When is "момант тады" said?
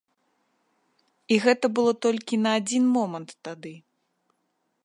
2.97-3.73